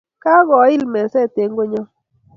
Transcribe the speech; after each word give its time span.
Kakoil 0.23 0.81
meset 0.93 1.33
en 1.43 1.51
konyon 1.57 1.87